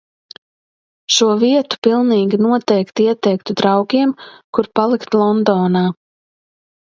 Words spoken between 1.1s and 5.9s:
Šo vietu pilnīgi noteikti ieteiktu draugiem, kur palikt Londonā.